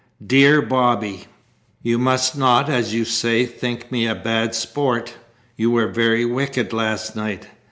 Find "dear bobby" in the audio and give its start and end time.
0.25-1.25